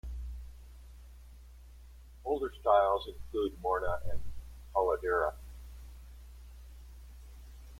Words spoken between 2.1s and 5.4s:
Older styles include "morna" and "coladeira".